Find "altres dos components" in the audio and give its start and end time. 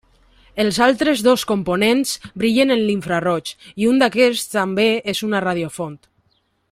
0.85-2.13